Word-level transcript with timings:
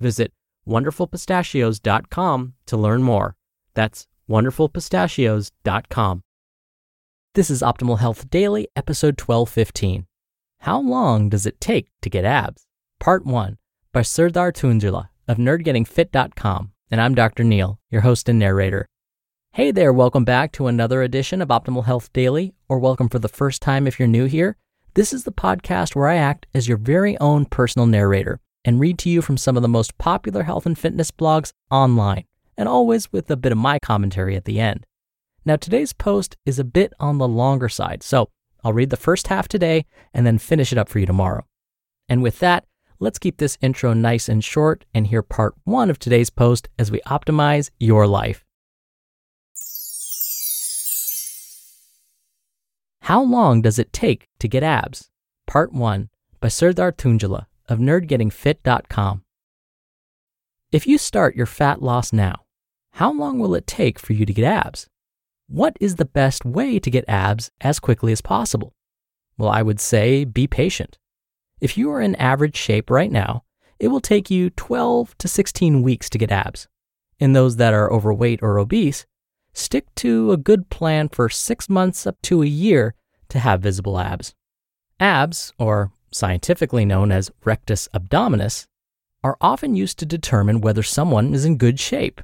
Visit 0.00 0.32
wonderfulpistachios.com 0.66 2.54
to 2.66 2.76
learn 2.76 3.02
more. 3.02 3.36
That's 3.74 4.06
wonderfulpistachios.com. 4.28 6.22
This 7.34 7.50
is 7.50 7.62
Optimal 7.62 7.98
Health 7.98 8.30
Daily, 8.30 8.68
episode 8.76 9.20
1215. 9.20 10.06
How 10.60 10.80
long 10.80 11.28
does 11.28 11.46
it 11.46 11.60
take 11.60 11.88
to 12.02 12.10
get 12.10 12.24
abs? 12.24 12.66
Part 13.00 13.24
1 13.24 13.58
by 13.92 14.02
Serdar 14.02 14.52
Tunjula 14.52 15.08
of 15.26 15.36
nerdgettingfit.com. 15.36 16.72
And 16.90 17.00
I'm 17.00 17.14
Dr. 17.14 17.44
Neal, 17.44 17.78
your 17.90 18.00
host 18.00 18.28
and 18.28 18.38
narrator. 18.38 18.86
Hey 19.52 19.70
there, 19.70 19.92
welcome 19.92 20.24
back 20.24 20.52
to 20.52 20.66
another 20.66 21.02
edition 21.02 21.42
of 21.42 21.48
Optimal 21.48 21.84
Health 21.84 22.12
Daily, 22.12 22.54
or 22.68 22.78
welcome 22.78 23.08
for 23.08 23.18
the 23.18 23.28
first 23.28 23.62
time 23.62 23.86
if 23.86 23.98
you're 23.98 24.08
new 24.08 24.26
here. 24.26 24.56
This 24.94 25.12
is 25.12 25.24
the 25.24 25.32
podcast 25.32 25.94
where 25.94 26.08
I 26.08 26.16
act 26.16 26.46
as 26.54 26.68
your 26.68 26.78
very 26.78 27.18
own 27.18 27.46
personal 27.46 27.86
narrator 27.86 28.40
and 28.68 28.80
read 28.80 28.98
to 28.98 29.08
you 29.08 29.22
from 29.22 29.38
some 29.38 29.56
of 29.56 29.62
the 29.62 29.66
most 29.66 29.96
popular 29.96 30.42
health 30.42 30.66
and 30.66 30.78
fitness 30.78 31.10
blogs 31.10 31.54
online, 31.70 32.24
and 32.54 32.68
always 32.68 33.10
with 33.10 33.30
a 33.30 33.36
bit 33.36 33.50
of 33.50 33.56
my 33.56 33.78
commentary 33.78 34.36
at 34.36 34.44
the 34.44 34.60
end. 34.60 34.84
Now, 35.42 35.56
today's 35.56 35.94
post 35.94 36.36
is 36.44 36.58
a 36.58 36.64
bit 36.64 36.92
on 37.00 37.16
the 37.16 37.26
longer 37.26 37.70
side, 37.70 38.02
so 38.02 38.28
I'll 38.62 38.74
read 38.74 38.90
the 38.90 38.98
first 38.98 39.28
half 39.28 39.48
today 39.48 39.86
and 40.12 40.26
then 40.26 40.36
finish 40.36 40.70
it 40.70 40.76
up 40.76 40.90
for 40.90 40.98
you 40.98 41.06
tomorrow. 41.06 41.46
And 42.10 42.22
with 42.22 42.40
that, 42.40 42.66
let's 42.98 43.18
keep 43.18 43.38
this 43.38 43.56
intro 43.62 43.94
nice 43.94 44.28
and 44.28 44.44
short 44.44 44.84
and 44.92 45.06
hear 45.06 45.22
part 45.22 45.54
one 45.64 45.88
of 45.88 45.98
today's 45.98 46.28
post 46.28 46.68
as 46.78 46.90
we 46.90 47.00
optimize 47.06 47.70
your 47.80 48.06
life. 48.06 48.44
How 53.00 53.22
long 53.22 53.62
does 53.62 53.78
it 53.78 53.94
take 53.94 54.28
to 54.40 54.46
get 54.46 54.62
abs? 54.62 55.08
Part 55.46 55.72
1 55.72 56.10
by 56.38 56.48
Serdar 56.48 56.92
Tunjula 56.92 57.46
of 57.68 57.78
nerdgettingfit.com. 57.78 59.22
If 60.70 60.86
you 60.86 60.98
start 60.98 61.36
your 61.36 61.46
fat 61.46 61.82
loss 61.82 62.12
now, 62.12 62.44
how 62.92 63.12
long 63.12 63.38
will 63.38 63.54
it 63.54 63.66
take 63.66 63.98
for 63.98 64.12
you 64.12 64.26
to 64.26 64.32
get 64.32 64.44
abs? 64.44 64.88
What 65.48 65.76
is 65.80 65.96
the 65.96 66.04
best 66.04 66.44
way 66.44 66.78
to 66.78 66.90
get 66.90 67.04
abs 67.08 67.50
as 67.60 67.80
quickly 67.80 68.12
as 68.12 68.20
possible? 68.20 68.74
Well, 69.38 69.50
I 69.50 69.62
would 69.62 69.80
say 69.80 70.24
be 70.24 70.46
patient. 70.46 70.98
If 71.60 71.78
you 71.78 71.90
are 71.90 72.00
in 72.00 72.14
average 72.16 72.56
shape 72.56 72.90
right 72.90 73.10
now, 73.10 73.44
it 73.78 73.88
will 73.88 74.00
take 74.00 74.30
you 74.30 74.50
12 74.50 75.16
to 75.18 75.28
16 75.28 75.82
weeks 75.82 76.10
to 76.10 76.18
get 76.18 76.32
abs. 76.32 76.68
In 77.18 77.32
those 77.32 77.56
that 77.56 77.72
are 77.72 77.92
overweight 77.92 78.42
or 78.42 78.58
obese, 78.58 79.06
stick 79.52 79.86
to 79.96 80.32
a 80.32 80.36
good 80.36 80.68
plan 80.70 81.08
for 81.08 81.28
six 81.28 81.68
months 81.68 82.06
up 82.06 82.20
to 82.22 82.42
a 82.42 82.46
year 82.46 82.94
to 83.28 83.38
have 83.38 83.60
visible 83.60 83.98
abs. 83.98 84.34
Abs, 85.00 85.52
or 85.58 85.92
scientifically 86.10 86.84
known 86.84 87.12
as 87.12 87.30
rectus 87.44 87.88
abdominis, 87.94 88.66
are 89.22 89.36
often 89.40 89.74
used 89.74 89.98
to 89.98 90.06
determine 90.06 90.60
whether 90.60 90.82
someone 90.82 91.34
is 91.34 91.44
in 91.44 91.56
good 91.56 91.80
shape. 91.80 92.20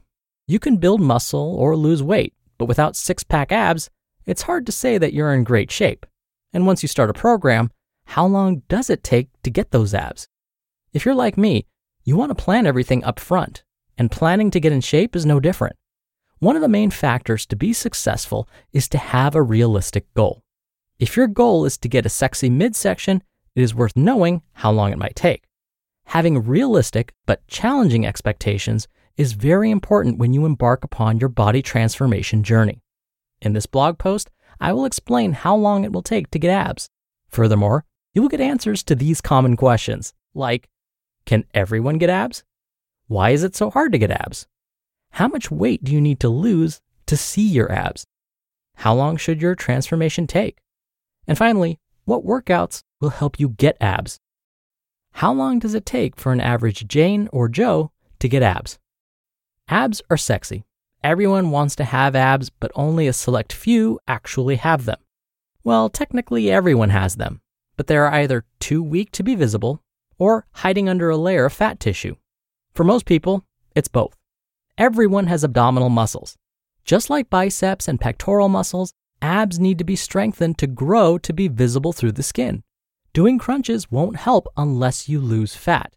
You 0.46 0.58
can 0.58 0.76
build 0.76 1.00
muscle 1.00 1.56
or 1.58 1.76
lose 1.76 2.02
weight, 2.02 2.34
but 2.58 2.66
without 2.66 2.96
six 2.96 3.24
pack 3.24 3.50
abs, 3.50 3.90
it's 4.26 4.42
hard 4.42 4.66
to 4.66 4.72
say 4.72 4.98
that 4.98 5.12
you're 5.12 5.34
in 5.34 5.44
great 5.44 5.70
shape. 5.70 6.06
And 6.52 6.66
once 6.66 6.82
you 6.82 6.88
start 6.88 7.10
a 7.10 7.14
program, 7.14 7.70
how 8.06 8.26
long 8.26 8.62
does 8.68 8.90
it 8.90 9.02
take 9.02 9.28
to 9.42 9.50
get 9.50 9.70
those 9.70 9.94
abs? 9.94 10.28
If 10.92 11.04
you're 11.04 11.14
like 11.14 11.36
me, 11.36 11.66
you 12.04 12.16
want 12.16 12.30
to 12.30 12.42
plan 12.42 12.66
everything 12.66 13.02
up 13.02 13.18
front, 13.18 13.64
and 13.98 14.10
planning 14.10 14.50
to 14.50 14.60
get 14.60 14.72
in 14.72 14.80
shape 14.80 15.16
is 15.16 15.26
no 15.26 15.40
different. 15.40 15.76
One 16.38 16.56
of 16.56 16.62
the 16.62 16.68
main 16.68 16.90
factors 16.90 17.46
to 17.46 17.56
be 17.56 17.72
successful 17.72 18.48
is 18.72 18.88
to 18.90 18.98
have 18.98 19.34
a 19.34 19.42
realistic 19.42 20.12
goal. 20.14 20.42
If 20.98 21.16
your 21.16 21.26
goal 21.26 21.64
is 21.64 21.78
to 21.78 21.88
get 21.88 22.06
a 22.06 22.10
sexy 22.10 22.50
midsection, 22.50 23.22
it 23.54 23.62
is 23.62 23.74
worth 23.74 23.96
knowing 23.96 24.42
how 24.54 24.70
long 24.70 24.92
it 24.92 24.98
might 24.98 25.16
take. 25.16 25.44
Having 26.06 26.44
realistic 26.44 27.12
but 27.26 27.46
challenging 27.46 28.06
expectations 28.06 28.88
is 29.16 29.32
very 29.32 29.70
important 29.70 30.18
when 30.18 30.32
you 30.32 30.44
embark 30.44 30.84
upon 30.84 31.18
your 31.18 31.28
body 31.28 31.62
transformation 31.62 32.42
journey. 32.42 32.82
In 33.40 33.52
this 33.52 33.66
blog 33.66 33.98
post, 33.98 34.30
I 34.60 34.72
will 34.72 34.84
explain 34.84 35.32
how 35.32 35.56
long 35.56 35.84
it 35.84 35.92
will 35.92 36.02
take 36.02 36.30
to 36.30 36.38
get 36.38 36.50
abs. 36.50 36.88
Furthermore, 37.28 37.84
you 38.12 38.22
will 38.22 38.28
get 38.28 38.40
answers 38.40 38.82
to 38.84 38.94
these 38.94 39.20
common 39.20 39.56
questions, 39.56 40.12
like 40.34 40.68
Can 41.26 41.44
everyone 41.54 41.98
get 41.98 42.10
abs? 42.10 42.44
Why 43.06 43.30
is 43.30 43.42
it 43.42 43.56
so 43.56 43.70
hard 43.70 43.92
to 43.92 43.98
get 43.98 44.10
abs? 44.10 44.46
How 45.10 45.28
much 45.28 45.50
weight 45.50 45.84
do 45.84 45.92
you 45.92 46.00
need 46.00 46.20
to 46.20 46.28
lose 46.28 46.80
to 47.06 47.16
see 47.16 47.46
your 47.46 47.70
abs? 47.70 48.04
How 48.76 48.94
long 48.94 49.16
should 49.16 49.40
your 49.40 49.54
transformation 49.54 50.26
take? 50.26 50.58
And 51.26 51.38
finally, 51.38 51.78
what 52.04 52.24
workouts 52.24 52.82
will 53.04 53.10
help 53.10 53.38
you 53.38 53.50
get 53.50 53.76
abs? 53.80 54.18
How 55.12 55.32
long 55.32 55.58
does 55.58 55.74
it 55.74 55.84
take 55.84 56.16
for 56.16 56.32
an 56.32 56.40
average 56.40 56.88
Jane 56.88 57.28
or 57.32 57.48
Joe 57.48 57.92
to 58.18 58.28
get 58.28 58.42
abs? 58.42 58.78
Abs 59.68 60.00
are 60.08 60.16
sexy. 60.16 60.64
Everyone 61.02 61.50
wants 61.50 61.76
to 61.76 61.84
have 61.84 62.16
abs, 62.16 62.48
but 62.48 62.72
only 62.74 63.06
a 63.06 63.12
select 63.12 63.52
few 63.52 64.00
actually 64.08 64.56
have 64.56 64.86
them. 64.86 64.96
Well, 65.62 65.90
technically, 65.90 66.50
everyone 66.50 66.90
has 66.90 67.16
them, 67.16 67.42
but 67.76 67.88
they 67.88 67.96
are 67.96 68.10
either 68.10 68.46
too 68.58 68.82
weak 68.82 69.12
to 69.12 69.22
be 69.22 69.34
visible 69.34 69.82
or 70.18 70.46
hiding 70.52 70.88
under 70.88 71.10
a 71.10 71.16
layer 71.18 71.44
of 71.44 71.52
fat 71.52 71.78
tissue. 71.78 72.16
For 72.74 72.84
most 72.84 73.04
people, 73.04 73.44
it's 73.76 73.88
both. 73.88 74.16
Everyone 74.78 75.26
has 75.26 75.44
abdominal 75.44 75.90
muscles. 75.90 76.36
Just 76.84 77.10
like 77.10 77.28
biceps 77.28 77.86
and 77.86 78.00
pectoral 78.00 78.48
muscles, 78.48 78.94
abs 79.20 79.60
need 79.60 79.76
to 79.78 79.84
be 79.84 79.96
strengthened 79.96 80.56
to 80.58 80.66
grow 80.66 81.18
to 81.18 81.32
be 81.34 81.48
visible 81.48 81.92
through 81.92 82.12
the 82.12 82.22
skin. 82.22 82.62
Doing 83.14 83.38
crunches 83.38 83.92
won't 83.92 84.16
help 84.16 84.48
unless 84.56 85.08
you 85.08 85.20
lose 85.20 85.54
fat. 85.54 85.94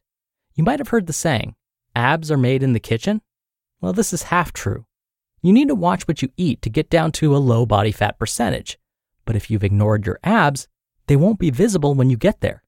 You 0.54 0.64
might 0.64 0.78
have 0.78 0.90
heard 0.90 1.08
the 1.08 1.14
saying, 1.14 1.56
abs 1.96 2.30
are 2.30 2.38
made 2.38 2.62
in 2.62 2.74
the 2.74 2.80
kitchen. 2.80 3.24
Well, 3.82 3.92
this 3.92 4.14
is 4.14 4.24
half 4.24 4.54
true. 4.54 4.86
You 5.42 5.52
need 5.52 5.68
to 5.70 5.74
watch 5.74 6.08
what 6.08 6.22
you 6.22 6.30
eat 6.38 6.62
to 6.62 6.70
get 6.70 6.92
down 6.92 7.12
to 7.14 7.36
a 7.36 7.38
low 7.38 7.66
body 7.66 7.92
fat 7.92 8.20
percentage. 8.20 8.78
But 9.26 9.36
if 9.36 9.50
you've 9.50 9.64
ignored 9.64 10.06
your 10.06 10.20
abs, 10.24 10.68
they 11.08 11.16
won't 11.16 11.40
be 11.40 11.50
visible 11.50 11.96
when 11.96 12.12
you 12.12 12.18
get 12.18 12.42
there. 12.42 12.62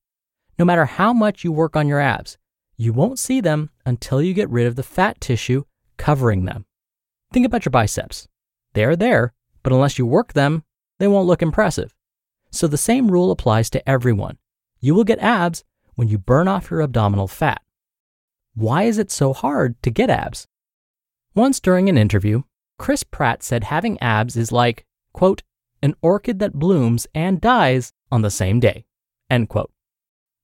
No 0.58 0.66
matter 0.66 0.86
how 0.86 1.14
much 1.14 1.44
you 1.44 1.52
work 1.52 1.76
on 1.76 1.88
your 1.88 2.00
abs, 2.00 2.40
you 2.76 2.92
won't 2.92 3.20
see 3.20 3.42
them 3.42 3.70
until 3.86 4.20
you 4.20 4.34
get 4.34 4.50
rid 4.50 4.66
of 4.66 4.76
the 4.76 4.82
fat 4.82 5.22
tissue 5.22 5.66
covering 5.98 6.46
them. 6.46 6.66
Think 7.32 7.46
about 7.46 7.66
your 7.66 7.72
biceps. 7.72 8.28
They're 8.74 8.96
there, 8.96 9.34
but 9.62 9.74
unless 9.74 10.00
you 10.00 10.08
work 10.08 10.34
them, 10.34 10.64
they 10.98 11.08
won't 11.08 11.28
look 11.28 11.44
impressive. 11.44 11.94
So 12.52 12.68
the 12.68 12.78
same 12.78 13.12
rule 13.12 13.32
applies 13.32 13.70
to 13.72 13.90
everyone. 13.90 14.38
You 14.80 14.96
will 14.96 15.04
get 15.04 15.20
abs 15.20 15.64
when 15.96 16.08
you 16.08 16.18
burn 16.18 16.48
off 16.48 16.72
your 16.72 16.82
abdominal 16.82 17.28
fat. 17.28 17.62
Why 18.56 18.84
is 18.84 18.98
it 18.98 19.12
so 19.12 19.34
hard 19.34 19.82
to 19.84 19.92
get 19.92 20.10
abs? 20.10 20.48
Once 21.36 21.60
during 21.60 21.90
an 21.90 21.98
interview, 21.98 22.44
Chris 22.78 23.04
Pratt 23.04 23.44
said 23.44 23.66
having 23.66 24.00
abs 24.02 24.36
is 24.36 24.52
like, 24.52 24.86
quote, 25.14 25.44
an 25.82 25.96
orchid 26.02 26.40
that 26.40 26.54
blooms 26.54 27.08
and 27.14 27.40
dies 27.40 27.94
on 28.12 28.22
the 28.22 28.32
same 28.32 28.60
day, 28.60 28.86
end 29.30 29.50
quote. 29.50 29.72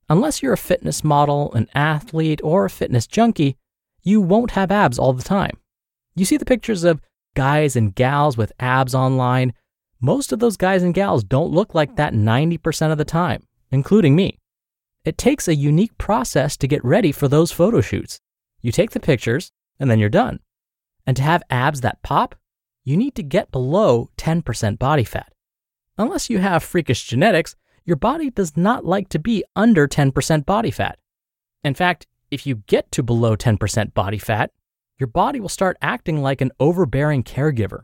Unless 0.08 0.44
you're 0.44 0.54
a 0.54 0.58
fitness 0.58 1.04
model, 1.04 1.52
an 1.54 1.68
athlete, 1.74 2.40
or 2.44 2.66
a 2.66 2.70
fitness 2.70 3.08
junkie, 3.08 3.58
you 4.04 4.22
won't 4.22 4.52
have 4.52 4.72
abs 4.72 5.00
all 5.00 5.14
the 5.14 5.24
time. 5.24 5.58
You 6.16 6.26
see 6.26 6.38
the 6.38 6.46
pictures 6.46 6.84
of 6.84 7.02
guys 7.34 7.76
and 7.76 7.96
gals 7.96 8.38
with 8.38 8.54
abs 8.60 8.94
online. 8.94 9.54
Most 10.02 10.32
of 10.32 10.40
those 10.40 10.58
guys 10.58 10.84
and 10.84 10.94
gals 10.94 11.24
don't 11.24 11.52
look 11.52 11.74
like 11.74 11.96
that 11.96 12.14
90% 12.14 12.92
of 12.92 12.98
the 12.98 13.06
time, 13.06 13.44
including 13.72 14.16
me. 14.16 14.40
It 15.06 15.18
takes 15.18 15.48
a 15.48 15.56
unique 15.56 15.98
process 15.98 16.58
to 16.58 16.68
get 16.68 16.84
ready 16.84 17.12
for 17.12 17.28
those 17.28 17.52
photo 17.52 17.80
shoots. 17.80 18.20
You 18.62 18.72
take 18.72 18.92
the 18.92 19.00
pictures, 19.00 19.52
and 19.80 19.90
then 19.90 20.00
you're 20.00 20.10
done. 20.10 20.40
And 21.06 21.16
to 21.18 21.24
have 21.24 21.44
abs 21.50 21.82
that 21.82 22.02
pop, 22.02 22.36
you 22.84 22.98
need 22.98 23.16
to 23.16 23.24
get 23.24 23.52
below 23.52 24.10
10% 24.18 24.80
body 24.80 25.04
fat. 25.04 25.32
Unless 25.98 26.30
you 26.30 26.40
have 26.40 26.64
freakish 26.64 27.06
genetics, 27.06 27.56
your 27.86 27.96
body 27.96 28.30
does 28.30 28.58
not 28.58 28.86
like 28.86 29.10
to 29.10 29.20
be 29.20 29.44
under 29.56 29.88
10% 29.88 30.46
body 30.46 30.72
fat. 30.72 30.98
In 31.64 31.74
fact, 31.74 32.08
if 32.32 32.46
you 32.46 32.56
get 32.68 32.92
to 32.92 33.04
below 33.04 33.36
10% 33.36 33.94
body 33.94 34.18
fat, 34.18 34.52
your 35.00 35.08
body 35.08 35.40
will 35.40 35.50
start 35.50 35.78
acting 35.82 36.22
like 36.22 36.42
an 36.42 36.52
overbearing 36.60 37.24
caregiver. 37.24 37.84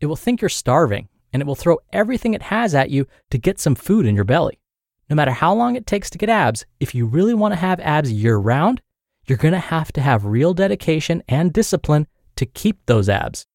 It 0.00 0.06
will 0.06 0.16
think 0.16 0.40
you're 0.40 0.48
starving 0.48 1.08
and 1.32 1.40
it 1.40 1.46
will 1.46 1.54
throw 1.54 1.78
everything 1.92 2.34
it 2.34 2.42
has 2.42 2.74
at 2.74 2.90
you 2.90 3.06
to 3.30 3.38
get 3.38 3.58
some 3.58 3.74
food 3.74 4.06
in 4.06 4.14
your 4.14 4.24
belly. 4.24 4.60
No 5.08 5.16
matter 5.16 5.32
how 5.32 5.54
long 5.54 5.76
it 5.76 5.86
takes 5.86 6.10
to 6.10 6.18
get 6.18 6.28
abs, 6.28 6.64
if 6.78 6.94
you 6.94 7.06
really 7.06 7.34
want 7.34 7.52
to 7.52 7.60
have 7.60 7.80
abs 7.80 8.12
year 8.12 8.36
round, 8.36 8.80
you're 9.26 9.38
going 9.38 9.52
to 9.52 9.58
have 9.58 9.92
to 9.92 10.00
have 10.00 10.24
real 10.24 10.54
dedication 10.54 11.22
and 11.28 11.52
discipline 11.52 12.06
to 12.36 12.46
keep 12.46 12.86
those 12.86 13.08
abs. 13.08 13.46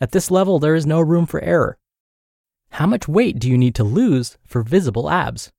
At 0.00 0.12
this 0.12 0.30
level, 0.30 0.58
there 0.58 0.74
is 0.74 0.86
no 0.86 1.00
room 1.00 1.26
for 1.26 1.40
error. 1.40 1.78
How 2.70 2.86
much 2.86 3.06
weight 3.06 3.38
do 3.38 3.48
you 3.48 3.58
need 3.58 3.74
to 3.76 3.84
lose 3.84 4.38
for 4.46 4.62
visible 4.62 5.10
abs? 5.10 5.52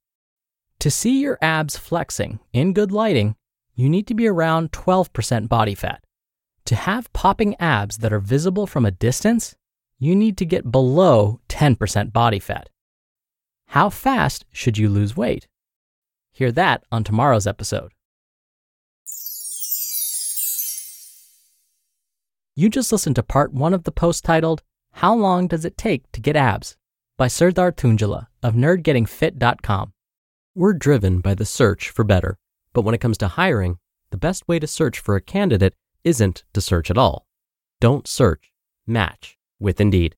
To 0.79 0.91
see 0.91 1.21
your 1.21 1.37
abs 1.41 1.77
flexing 1.77 2.39
in 2.51 2.73
good 2.73 2.91
lighting, 2.91 3.35
you 3.75 3.89
need 3.89 4.07
to 4.07 4.13
be 4.13 4.27
around 4.27 4.71
12% 4.71 5.47
body 5.47 5.75
fat. 5.75 6.03
To 6.65 6.75
have 6.75 7.13
popping 7.13 7.55
abs 7.59 7.99
that 7.99 8.11
are 8.11 8.19
visible 8.19 8.67
from 8.67 8.85
a 8.85 8.91
distance, 8.91 9.55
you 9.99 10.15
need 10.15 10.37
to 10.37 10.45
get 10.45 10.71
below 10.71 11.39
10% 11.63 12.12
body 12.12 12.39
fat. 12.39 12.68
How 13.68 13.89
fast 13.89 14.44
should 14.51 14.77
you 14.77 14.89
lose 14.89 15.15
weight? 15.15 15.48
Hear 16.33 16.51
that 16.51 16.83
on 16.92 17.06
tomorrow's 17.06 17.48
episode. 17.48 17.94
You 22.54 22.69
just 22.69 22.92
listened 22.92 23.15
to 23.15 23.24
part 23.24 23.54
one 23.54 23.74
of 23.74 23.86
the 23.86 23.94
post 23.94 24.25
titled, 24.25 24.62
How 24.92 25.15
Long 25.15 25.48
Does 25.48 25.63
It 25.63 25.77
Take 25.77 26.12
to 26.12 26.19
Get 26.19 26.36
Abs? 26.36 26.75
by 27.18 27.30
Serdar 27.30 27.71
Tunjula 27.71 28.27
of 28.42 28.56
nerdgettingfit.com. 28.56 29.94
We're 30.54 30.74
driven 30.74 31.21
by 31.21 31.33
the 31.33 31.45
search 31.45 31.92
for 31.92 32.04
better, 32.04 32.38
but 32.74 32.81
when 32.81 32.94
it 32.94 33.00
comes 33.01 33.18
to 33.19 33.30
hiring, 33.30 33.77
the 34.10 34.18
best 34.18 34.50
way 34.50 34.60
to 34.60 34.68
search 34.68 35.00
for 35.00 35.15
a 35.15 35.21
candidate 35.21 35.75
isn't 36.04 36.44
to 36.54 36.60
search 36.60 36.92
at 36.92 36.98
all. 36.98 37.25
Don't 37.80 38.06
search, 38.06 38.51
match 38.86 39.38
with 39.62 39.80
Indeed. 39.80 40.18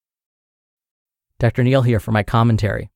Dr. 1.41 1.63
Neal 1.63 1.81
here 1.81 1.99
for 1.99 2.11
my 2.11 2.21
commentary. 2.21 2.91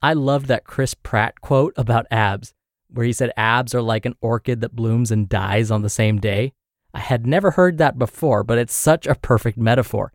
I 0.00 0.14
loved 0.14 0.46
that 0.46 0.64
Chris 0.64 0.94
Pratt 0.94 1.42
quote 1.42 1.74
about 1.76 2.06
abs, 2.10 2.54
where 2.88 3.04
he 3.04 3.12
said 3.12 3.34
abs 3.36 3.74
are 3.74 3.82
like 3.82 4.06
an 4.06 4.14
orchid 4.22 4.62
that 4.62 4.74
blooms 4.74 5.10
and 5.10 5.28
dies 5.28 5.70
on 5.70 5.82
the 5.82 5.90
same 5.90 6.18
day. 6.18 6.54
I 6.94 7.00
had 7.00 7.26
never 7.26 7.50
heard 7.50 7.76
that 7.76 7.98
before, 7.98 8.44
but 8.44 8.56
it's 8.56 8.72
such 8.72 9.06
a 9.06 9.14
perfect 9.14 9.58
metaphor. 9.58 10.10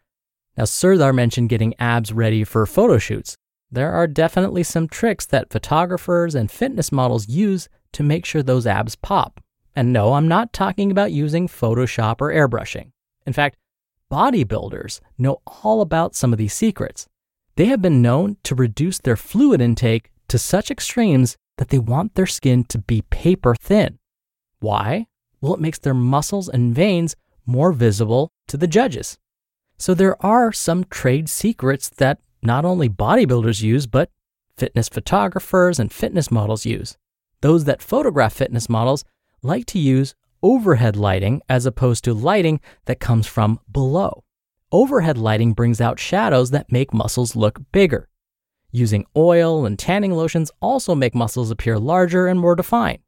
Now, 0.58 0.66
Serdar 0.66 1.14
mentioned 1.14 1.50
getting 1.50 1.76
abs 1.78 2.12
ready 2.12 2.44
for 2.44 2.66
photo 2.66 2.98
shoots. 2.98 3.38
There 3.72 3.94
are 3.94 4.08
definitely 4.08 4.64
some 4.64 4.88
tricks 4.88 5.28
that 5.28 5.52
photographers 5.52 6.34
and 6.34 6.50
fitness 6.50 6.92
models 6.92 7.30
use 7.30 7.70
to 7.92 8.02
make 8.02 8.26
sure 8.26 8.42
those 8.42 8.66
abs 8.66 8.96
pop. 8.96 9.40
And 9.76 9.94
no, 9.94 10.14
I'm 10.14 10.28
not 10.28 10.52
talking 10.52 10.90
about 10.90 11.12
using 11.12 11.48
Photoshop 11.48 12.22
or 12.22 12.32
airbrushing. 12.32 12.90
In 13.28 13.34
fact, 13.34 13.58
bodybuilders 14.12 15.00
know 15.20 15.44
all 15.62 15.82
about 15.82 16.16
some 16.16 16.34
of 16.34 16.40
these 16.40 16.56
secrets. 16.56 17.08
They 17.58 17.66
have 17.66 17.82
been 17.82 18.02
known 18.02 18.38
to 18.44 18.54
reduce 18.54 19.00
their 19.00 19.16
fluid 19.16 19.62
intake 19.62 20.12
to 20.28 20.38
such 20.38 20.70
extremes 20.70 21.38
that 21.58 21.70
they 21.70 21.80
want 21.80 22.16
their 22.16 22.26
skin 22.26 22.66
to 22.66 22.78
be 22.78 23.04
paper 23.04 23.56
thin. 23.56 23.98
Why? 24.60 25.08
Well, 25.40 25.54
it 25.54 25.62
makes 25.62 25.80
their 25.80 25.94
muscles 25.94 26.50
and 26.50 26.76
veins 26.76 27.16
more 27.46 27.72
visible 27.72 28.30
to 28.48 28.58
the 28.58 28.68
judges. 28.68 29.18
So 29.78 29.94
there 29.94 30.24
are 30.26 30.52
some 30.52 30.84
trade 30.86 31.30
secrets 31.30 31.88
that 31.90 32.20
not 32.42 32.66
only 32.66 32.90
bodybuilders 32.90 33.62
use, 33.62 33.88
but 33.88 34.10
fitness 34.58 34.90
photographers 34.90 35.80
and 35.80 35.94
fitness 35.94 36.30
models 36.30 36.66
use. 36.66 36.98
Those 37.40 37.64
that 37.66 37.82
photograph 37.82 38.34
fitness 38.34 38.68
models 38.68 39.06
like 39.42 39.66
to 39.68 39.80
use 39.80 40.14
overhead 40.44 40.98
lighting 40.98 41.42
as 41.48 41.66
opposed 41.66 42.04
to 42.04 42.14
lighting 42.14 42.60
that 42.86 43.00
comes 43.00 43.28
from 43.28 43.60
below. 43.72 44.25
Overhead 44.76 45.18
lighting 45.18 45.54
brings 45.54 45.80
out 45.80 46.02
shadows 46.02 46.52
that 46.52 46.70
make 46.70 46.94
muscles 46.94 47.34
look 47.34 47.62
bigger. 47.72 48.10
Using 48.74 49.06
oil 49.16 49.66
and 49.66 49.80
tanning 49.80 50.12
lotions 50.12 50.52
also 50.62 50.94
make 50.94 51.16
muscles 51.16 51.50
appear 51.50 51.80
larger 51.80 52.28
and 52.28 52.38
more 52.38 52.58
defined. 52.58 53.00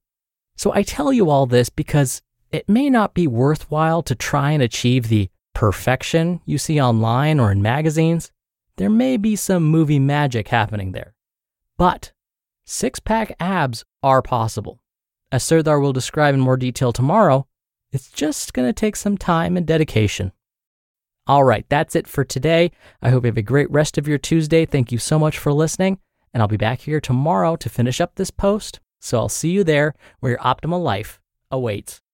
So 0.56 0.74
I 0.74 0.84
tell 0.84 1.12
you 1.12 1.30
all 1.30 1.46
this 1.46 1.68
because 1.68 2.22
it 2.54 2.70
may 2.70 2.90
not 2.90 3.14
be 3.14 3.28
worthwhile 3.28 4.02
to 4.04 4.16
try 4.16 4.52
and 4.52 4.64
achieve 4.64 5.10
the 5.10 5.30
perfection 5.54 6.40
you 6.46 6.58
see 6.58 6.80
online 6.80 7.38
or 7.38 7.52
in 7.52 7.62
magazines, 7.62 8.32
there 8.78 8.90
may 8.90 9.18
be 9.18 9.36
some 9.36 9.64
movie 9.64 10.00
magic 10.00 10.48
happening 10.48 10.94
there. 10.94 11.16
But 11.78 12.14
six 12.64 13.02
pack 13.02 13.36
abs 13.42 13.84
are 14.02 14.22
possible. 14.22 14.80
As 15.34 15.44
Serdar 15.44 15.82
will 15.82 15.92
describe 15.92 16.34
in 16.34 16.40
more 16.40 16.56
detail 16.56 16.94
tomorrow, 16.94 17.46
it's 17.92 18.10
just 18.10 18.54
going 18.54 18.70
to 18.70 18.74
take 18.74 18.96
some 18.96 19.18
time 19.18 19.58
and 19.58 19.68
dedication. 19.68 20.32
All 21.27 21.43
right, 21.43 21.65
that's 21.67 21.93
it 21.93 22.07
for 22.07 22.24
today. 22.24 22.72
I 23.01 23.10
hope 23.10 23.25
you 23.25 23.27
have 23.27 23.38
a 23.38 23.41
great 23.41 23.69
rest 23.69 23.98
of 23.98 24.07
your 24.07 24.17
Tuesday. 24.17 24.65
Thank 24.65 24.93
you 24.93 24.98
so 24.98 25.19
much 25.19 25.38
for 25.38 25.51
listening, 25.51 26.00
and 26.34 26.41
I'll 26.41 26.48
be 26.48 26.55
back 26.55 26.79
here 26.81 27.01
tomorrow 27.01 27.57
to 27.57 27.69
finish 27.69 28.00
up 28.00 28.15
this 28.15 28.31
post. 28.31 28.79
So 29.01 29.17
I'll 29.17 29.27
see 29.27 29.50
you 29.50 29.65
there 29.65 29.93
where 30.22 30.31
your 30.31 30.39
optimal 30.39 30.81
life 30.81 31.19
awaits. 31.51 32.01